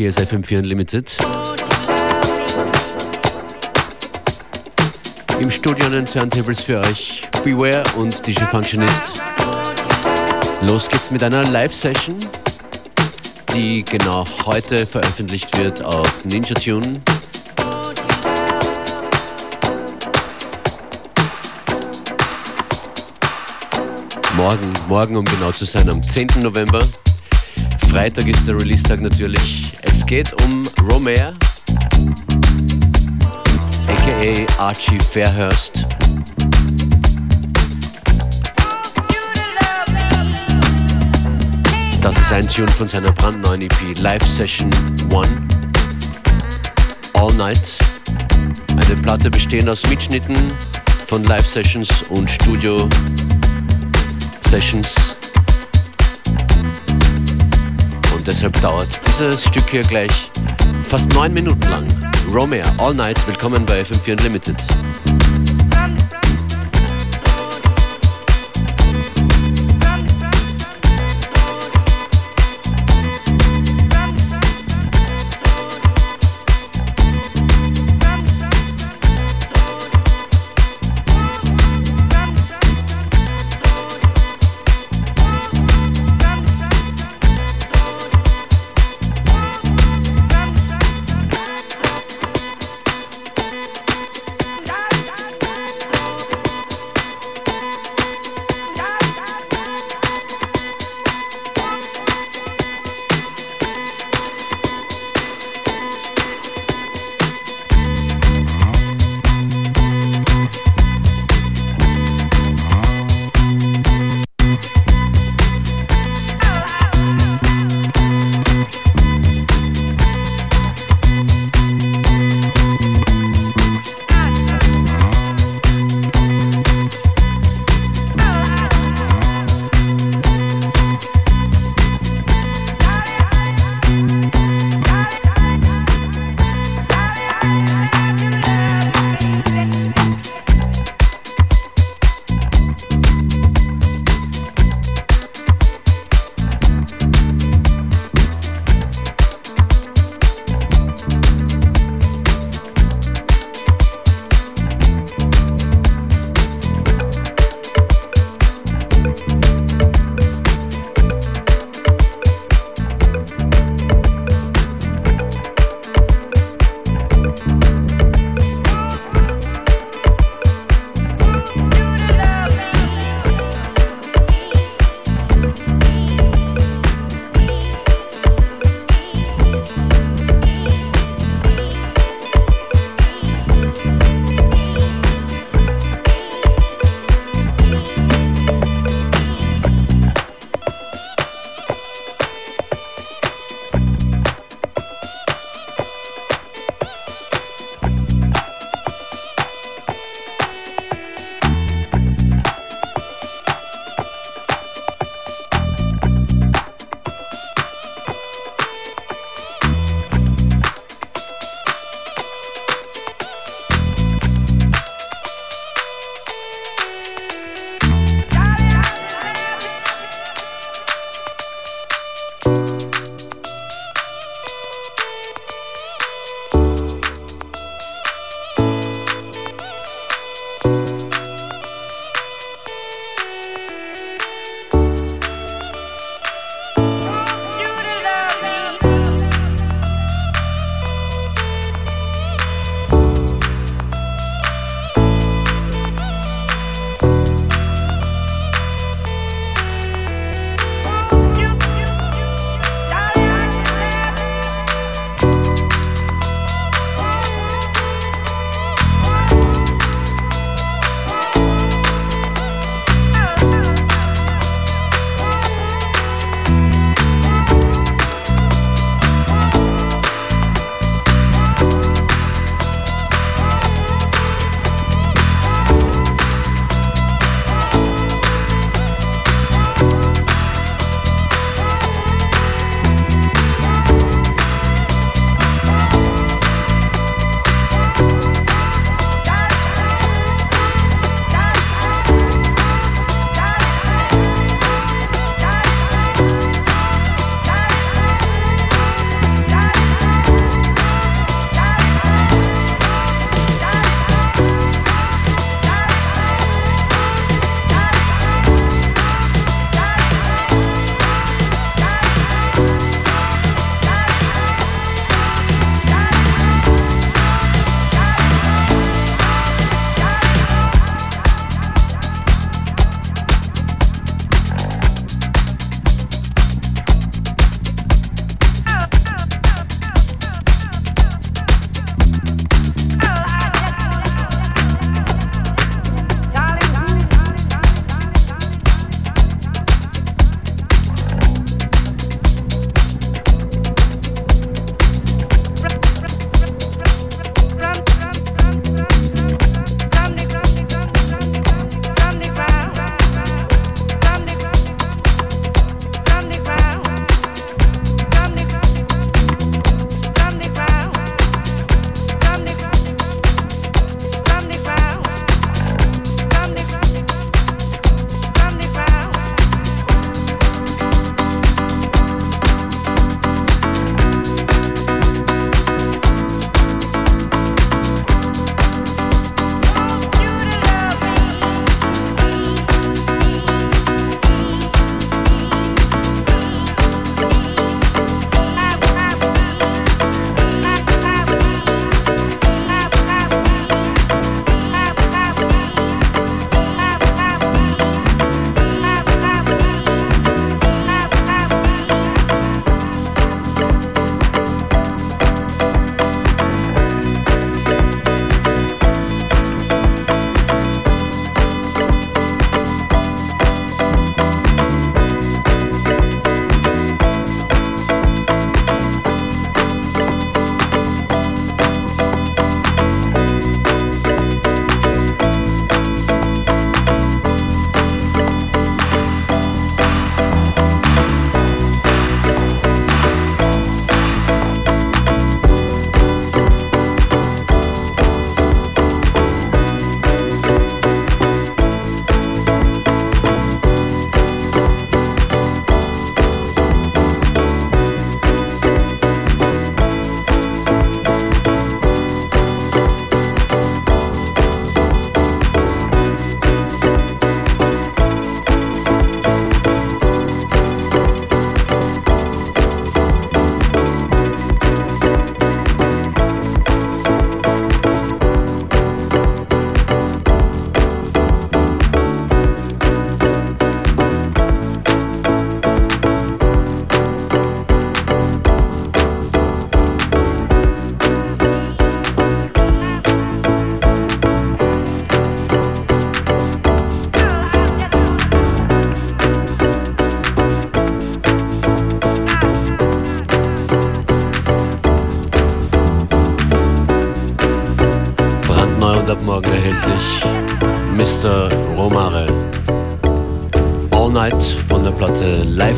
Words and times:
Hier 0.00 0.08
ist 0.08 0.18
FM4 0.18 0.60
Unlimited. 0.60 1.14
Im 5.38 5.50
Studio 5.50 5.84
an 5.84 5.92
den 5.92 6.06
Turntables 6.06 6.62
für 6.62 6.80
euch 6.80 7.28
Beware 7.44 7.84
und 7.98 8.26
DJ 8.26 8.44
Functionist. 8.44 9.20
Los 10.62 10.88
geht's 10.88 11.10
mit 11.10 11.22
einer 11.22 11.44
Live-Session, 11.44 12.16
die 13.52 13.84
genau 13.84 14.26
heute 14.46 14.86
veröffentlicht 14.86 15.54
wird 15.58 15.84
auf 15.84 16.24
Ninja 16.24 16.54
Tune. 16.54 17.02
Morgen, 24.34 24.72
morgen 24.88 25.16
um 25.16 25.26
genau 25.26 25.52
zu 25.52 25.66
sein, 25.66 25.90
am 25.90 26.02
10. 26.02 26.28
November. 26.40 26.80
Freitag 27.90 28.28
ist 28.28 28.46
der 28.46 28.54
Release-Tag 28.54 29.00
natürlich. 29.00 29.76
Es 30.10 30.16
geht 30.16 30.42
um 30.42 30.68
Romare, 30.90 31.34
aka 33.86 34.46
Archie 34.58 34.98
Fairhurst. 34.98 35.86
Das 42.02 42.18
ist 42.18 42.32
ein 42.32 42.48
Tune 42.48 42.66
von 42.72 42.88
seiner 42.88 43.12
brandneuen 43.12 43.62
EP 43.62 43.96
Live 44.00 44.26
Session 44.26 44.68
1 45.14 45.28
All 47.12 47.32
Night. 47.34 47.78
Eine 48.70 48.96
Platte 49.02 49.30
bestehend 49.30 49.68
aus 49.68 49.86
Mitschnitten 49.86 50.36
von 51.06 51.22
Live 51.22 51.46
Sessions 51.46 52.02
und 52.08 52.28
Studio 52.28 52.88
Sessions. 54.48 55.19
Deshalb 58.30 58.60
dauert 58.60 59.00
dieses 59.08 59.44
Stück 59.44 59.68
hier 59.70 59.82
gleich 59.82 60.30
fast 60.84 61.12
neun 61.14 61.34
Minuten 61.34 61.68
lang. 61.68 61.86
Romeo, 62.32 62.64
All 62.78 62.94
Night, 62.94 63.18
willkommen 63.26 63.66
bei 63.66 63.82
FM4 63.82 64.12
Unlimited. 64.12 64.56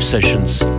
Sessions 0.03 0.72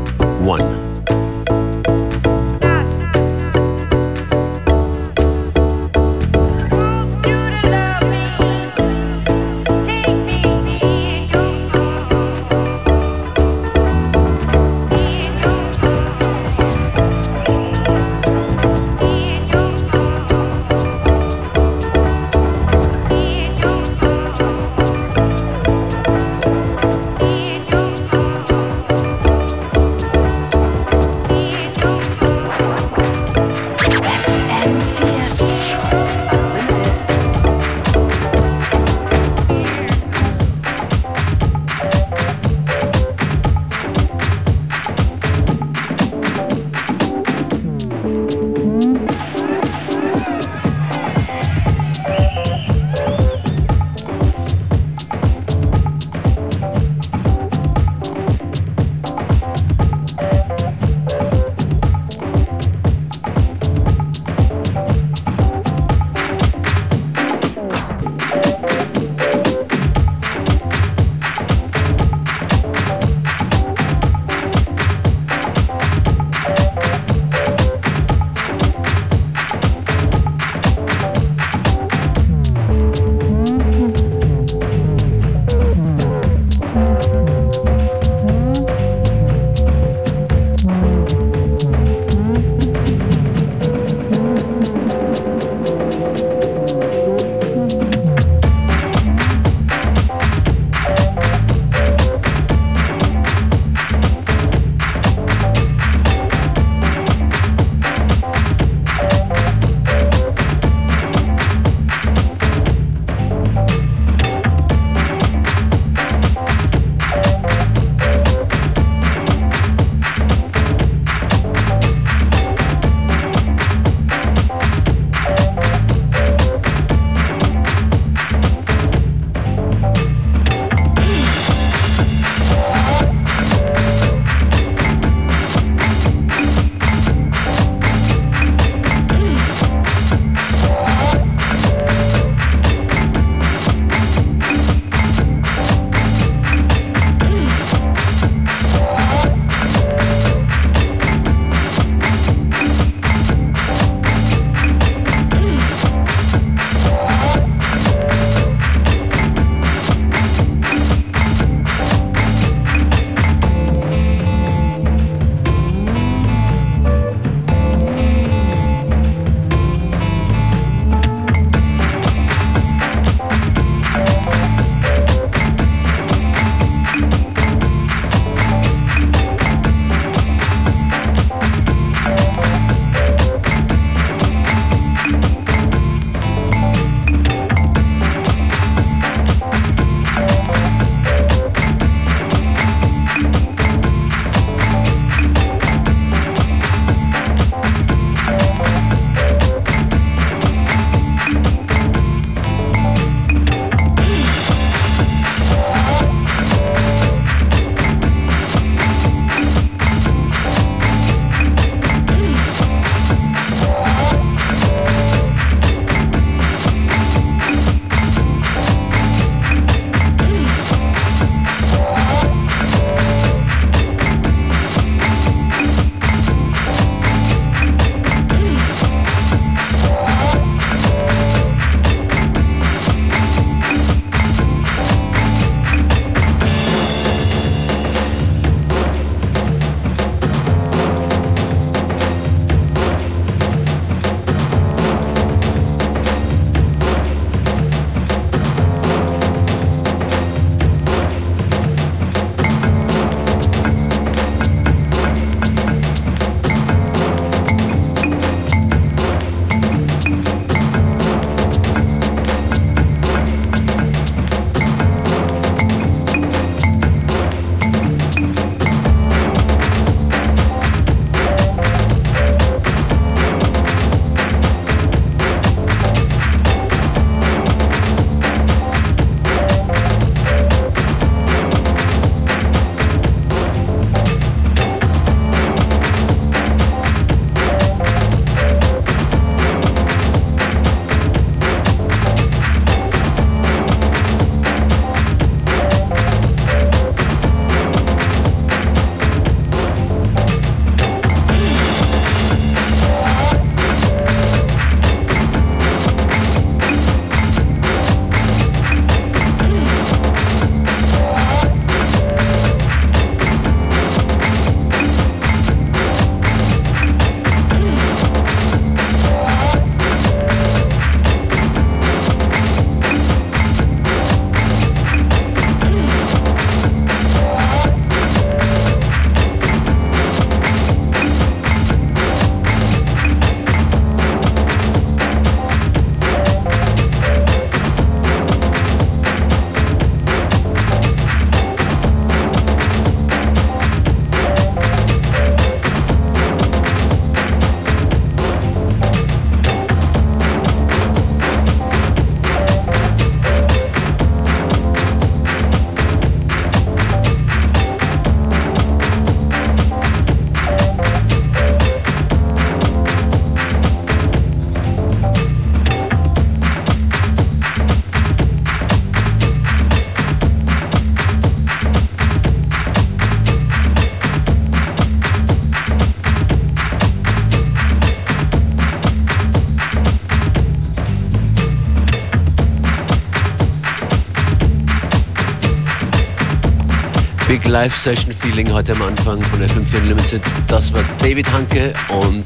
Big 387.35 387.47
Live 387.47 387.75
Session 387.75 388.13
Feeling 388.13 388.53
heute 388.53 388.75
am 388.75 388.83
Anfang 388.83 389.21
von 389.21 389.43
FM4 389.43 389.81
Unlimited. 389.81 390.23
Das 390.47 390.73
war 390.73 390.85
David 390.99 391.27
Hanke 391.33 391.75
und 391.89 392.25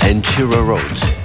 Anchira 0.00 0.56
Road. 0.56 1.21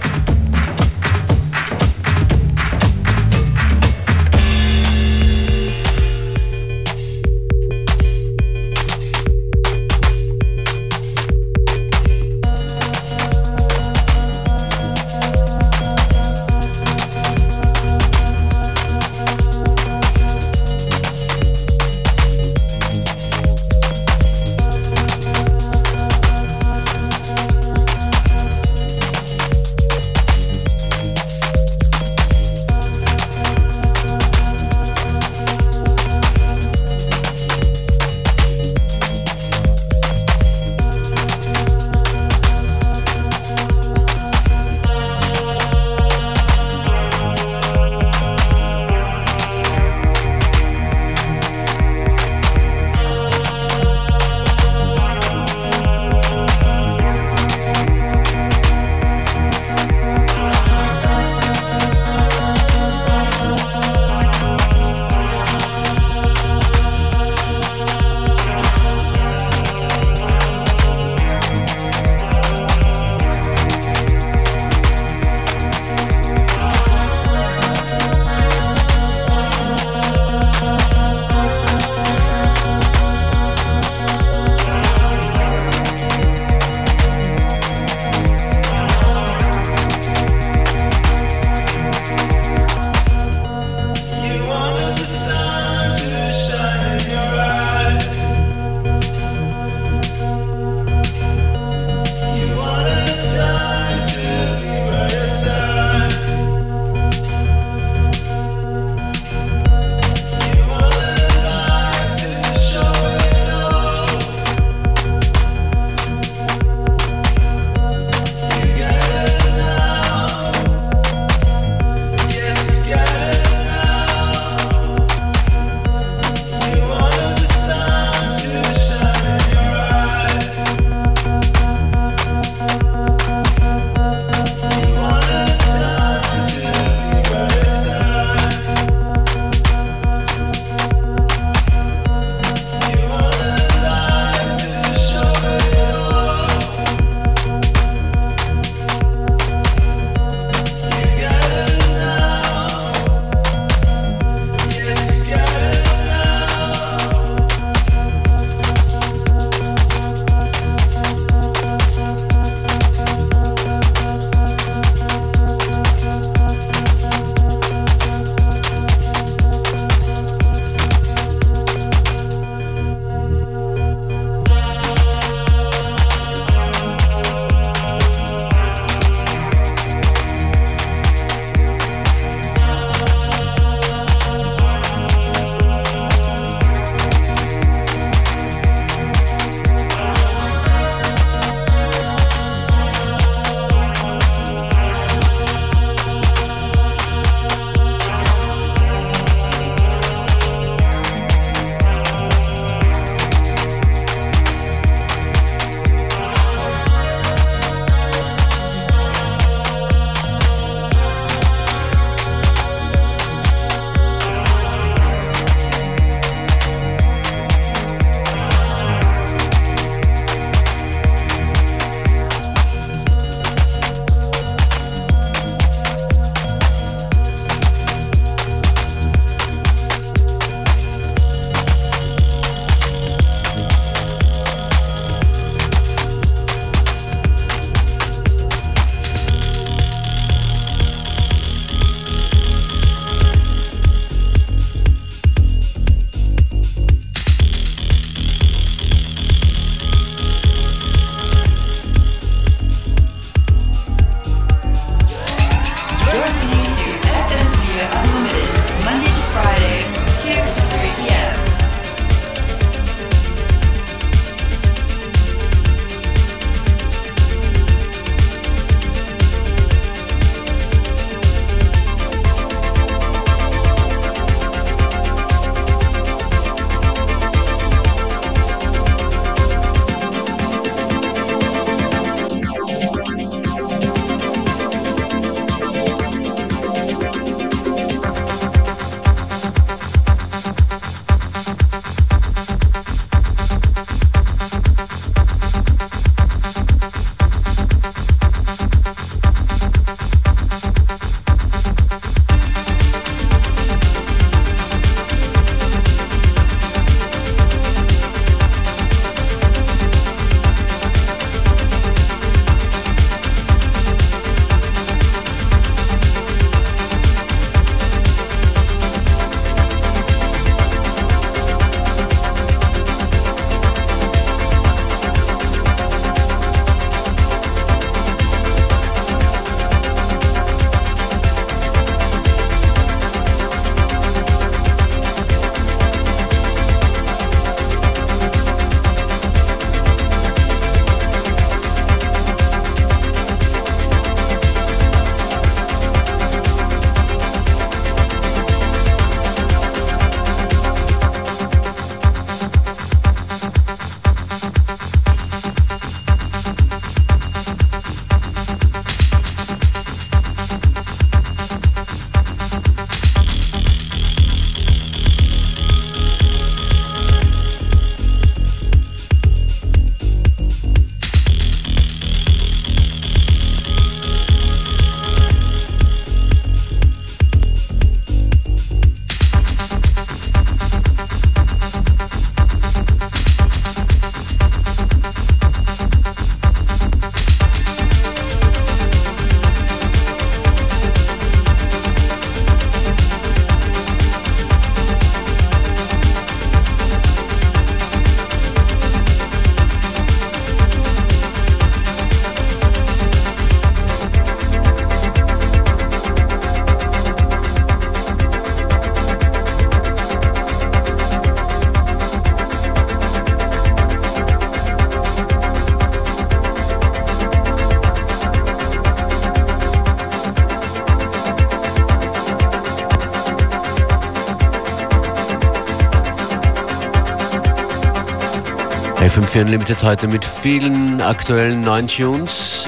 FM4 429.37 429.41
Unlimited 429.41 429.83
heute 429.83 430.07
mit 430.07 430.25
vielen 430.25 430.99
aktuellen 430.99 431.61
neuen 431.61 431.87
Tunes 431.87 432.67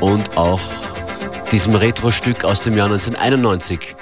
und 0.00 0.36
auch 0.36 0.60
diesem 1.52 1.74
Retro-Stück 1.74 2.42
aus 2.44 2.62
dem 2.62 2.74
Jahr 2.76 2.86
1991, 2.86 3.94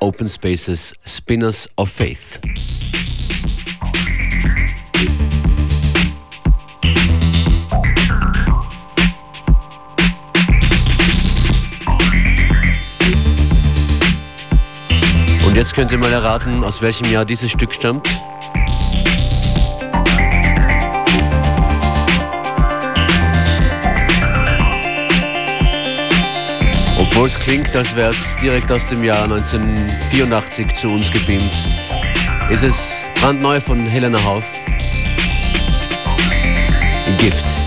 Open 0.00 0.28
Spaces 0.28 0.94
Spinners 1.04 1.68
of 1.76 1.90
Faith. 1.90 2.40
Und 15.46 15.54
jetzt 15.54 15.74
könnt 15.74 15.92
ihr 15.92 15.98
mal 15.98 16.12
erraten, 16.12 16.64
aus 16.64 16.80
welchem 16.80 17.10
Jahr 17.10 17.26
dieses 17.26 17.50
Stück 17.50 17.74
stammt. 17.74 18.08
Obwohl 27.18 27.30
es 27.30 27.38
klingt, 27.40 27.74
als 27.74 27.96
wäre 27.96 28.12
es 28.12 28.36
direkt 28.36 28.70
aus 28.70 28.86
dem 28.86 29.02
Jahr 29.02 29.24
1984 29.24 30.72
zu 30.72 30.88
uns 30.88 31.10
gebeamt, 31.10 31.52
ist 32.48 32.62
es 32.62 33.08
brandneu 33.16 33.60
von 33.60 33.88
Helena 33.88 34.22
Hauf. 34.22 34.48
Gift. 37.18 37.57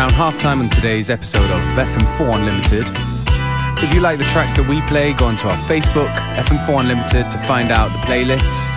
Around 0.00 0.12
halftime 0.12 0.60
on 0.60 0.70
today's 0.70 1.10
episode 1.10 1.44
of 1.44 1.60
FM4 1.76 2.36
Unlimited. 2.36 2.86
If 3.84 3.92
you 3.92 4.00
like 4.00 4.16
the 4.18 4.24
tracks 4.24 4.56
that 4.56 4.66
we 4.66 4.80
play, 4.88 5.12
go 5.12 5.26
onto 5.26 5.46
our 5.46 5.56
Facebook, 5.68 6.08
FM4 6.40 6.80
Unlimited, 6.80 7.28
to 7.28 7.36
find 7.40 7.70
out 7.70 7.92
the 7.92 7.98
playlists. 8.08 8.70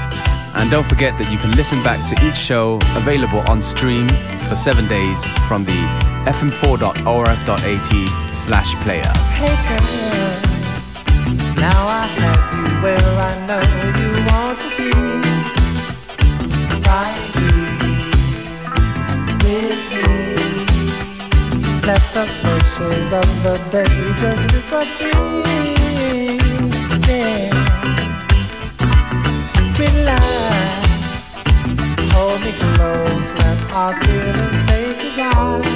And 0.59 0.69
don't 0.69 0.85
forget 0.85 1.17
that 1.19 1.31
you 1.31 1.37
can 1.37 1.51
listen 1.51 1.81
back 1.81 2.03
to 2.11 2.27
each 2.27 2.35
show 2.35 2.77
available 2.99 3.39
on 3.47 3.63
stream 3.63 4.09
for 4.49 4.55
seven 4.55 4.85
days 4.89 5.23
from 5.47 5.63
the 5.63 5.79
fm4.orf.at 6.27 7.89
slash 8.35 8.75
player. 8.83 9.13
Now 11.55 11.87
I 11.87 12.05
have 12.19 12.51
you 12.51 12.67
where 12.83 12.99
I 12.99 13.33
know 13.47 13.63
you 13.95 14.11
want 14.27 14.59
to 14.59 14.67
be. 14.75 14.91
Right 16.83 17.33
Let 21.85 21.99
the 22.13 22.25
pressures 22.41 23.11
of 23.11 23.43
the 23.43 23.57
day 23.69 23.93
just 24.15 24.47
disappear. 24.53 25.11
Yeah. 27.09 27.49
Relax, 29.77 30.25
hold 32.13 32.39
me 32.39 32.51
close, 32.53 33.33
let 33.37 33.57
our 33.73 33.93
feelings 34.01 34.59
take 34.69 35.03
a 35.03 35.23
ride. 35.23 35.67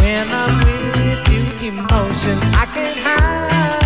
When 0.00 0.26
I'm 0.40 0.52
with 0.64 1.28
you, 1.32 1.68
emotions 1.68 2.42
I 2.54 2.64
can't 2.72 2.98
hide. 3.04 3.85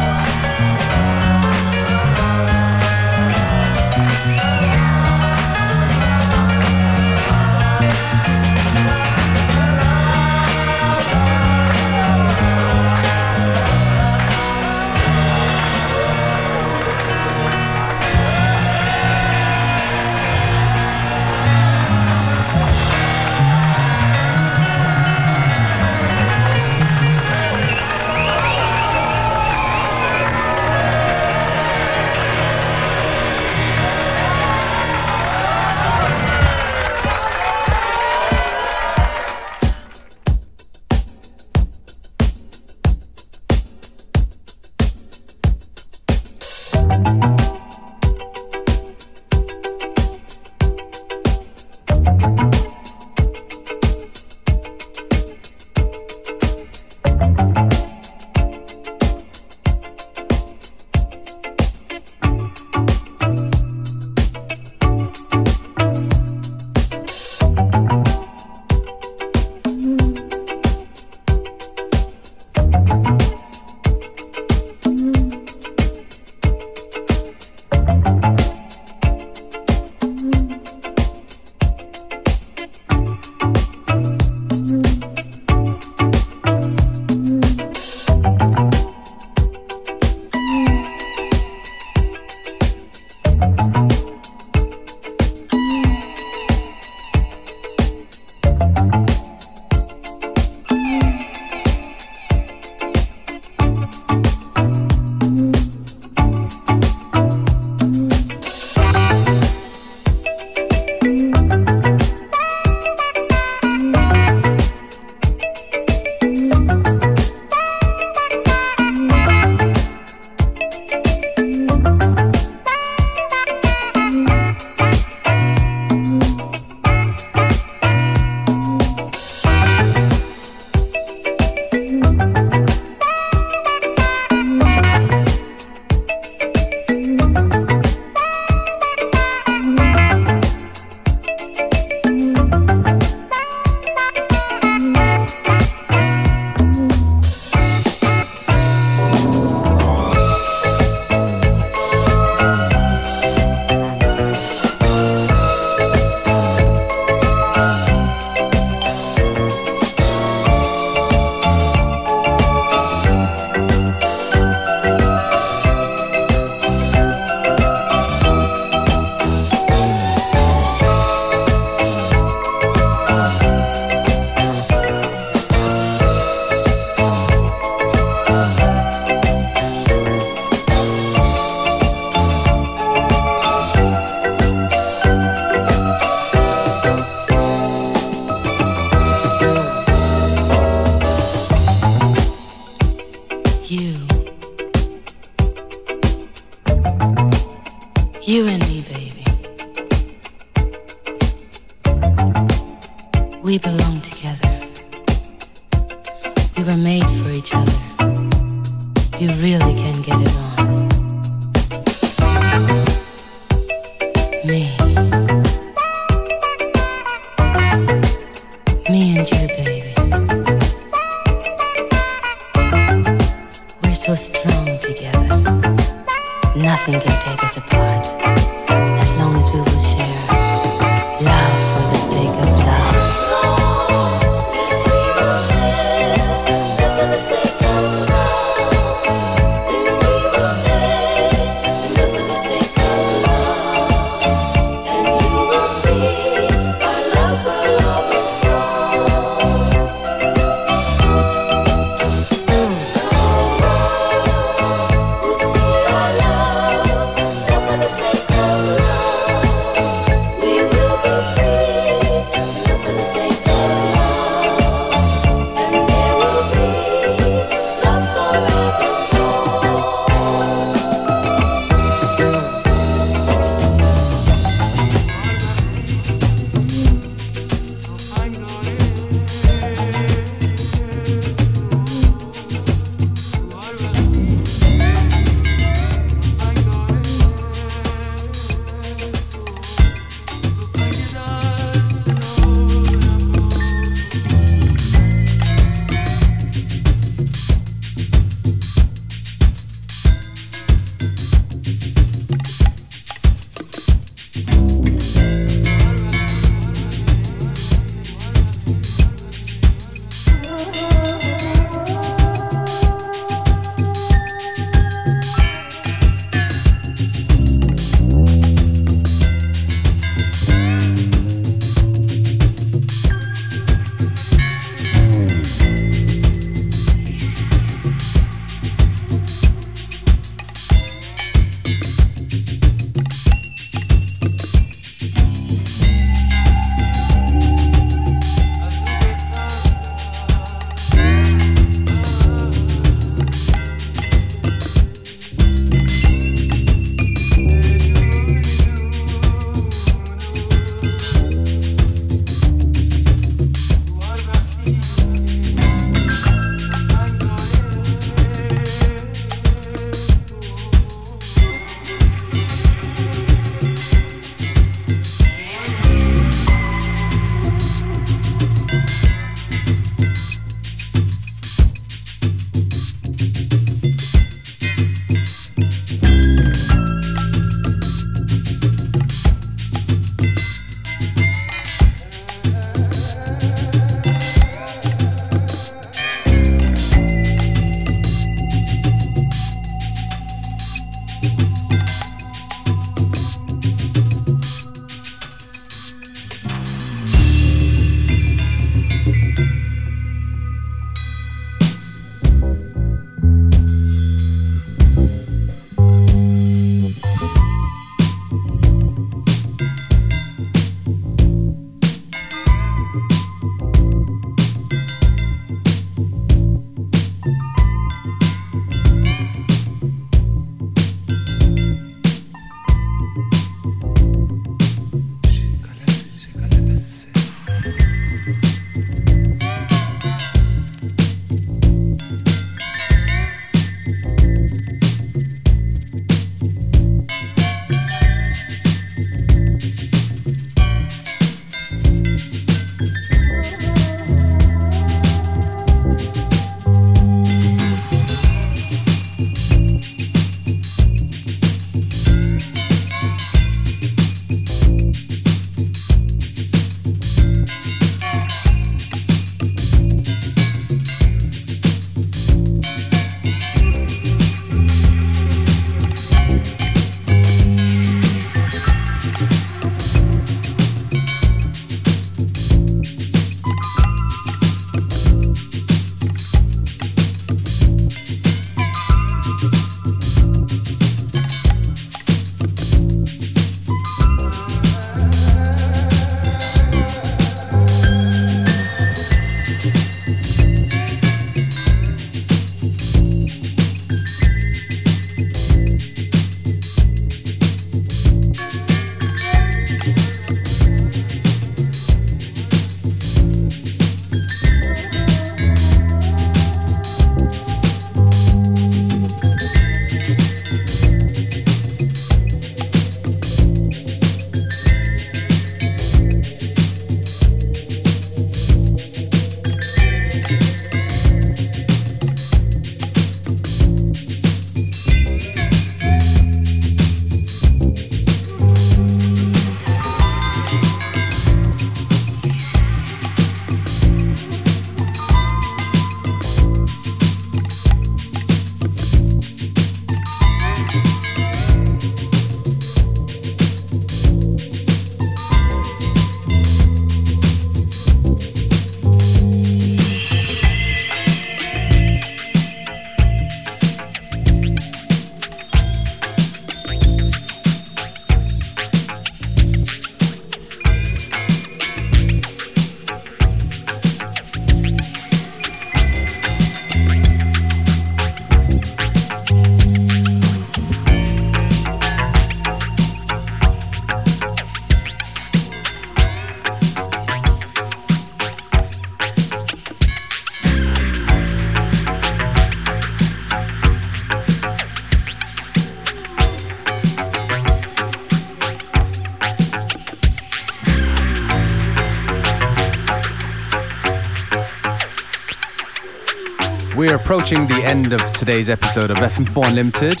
Approaching 597.18 597.48
the 597.48 597.64
end 597.64 597.92
of 597.92 598.12
today's 598.12 598.48
episode 598.48 598.92
of 598.92 598.96
FM4 598.98 599.48
Unlimited. 599.48 600.00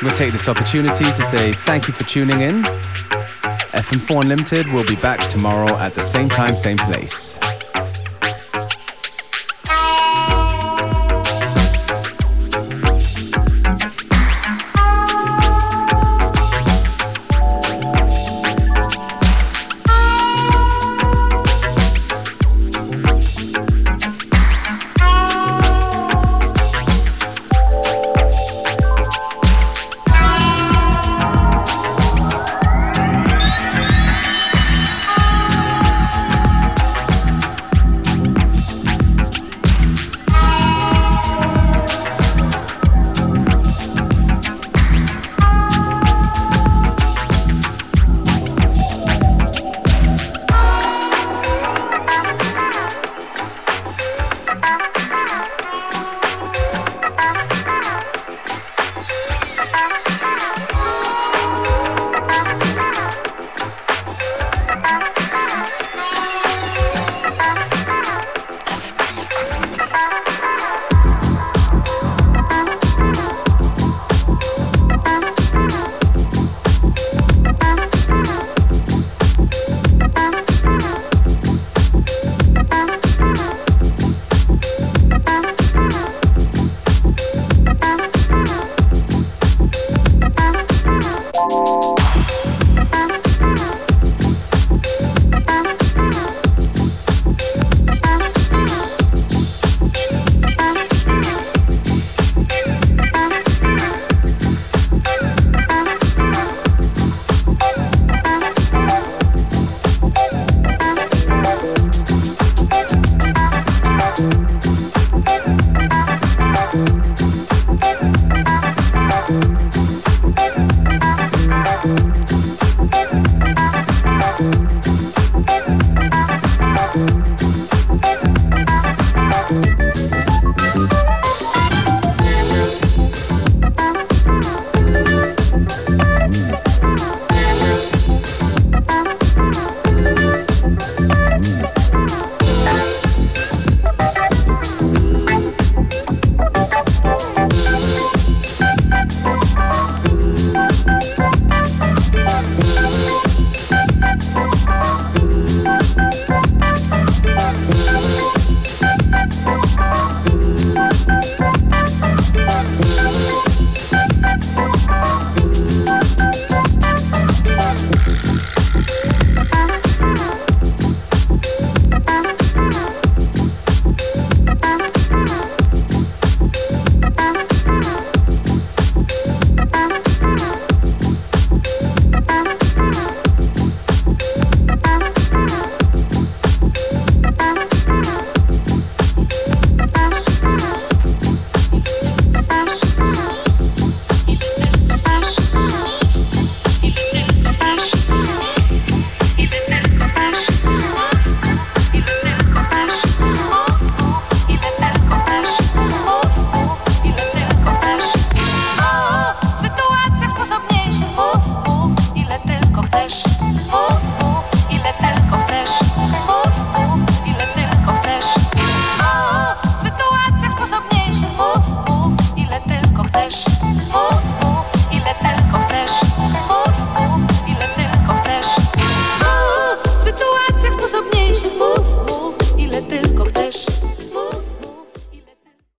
We'll 0.00 0.10
take 0.10 0.32
this 0.32 0.48
opportunity 0.48 1.04
to 1.04 1.22
say 1.22 1.52
thank 1.52 1.86
you 1.86 1.92
for 1.92 2.04
tuning 2.04 2.40
in. 2.40 2.62
FM4 2.62 4.22
Unlimited 4.22 4.66
will 4.68 4.86
be 4.86 4.96
back 4.96 5.28
tomorrow 5.28 5.76
at 5.76 5.94
the 5.94 6.02
same 6.02 6.30
time, 6.30 6.56
same 6.56 6.78
place. 6.78 7.38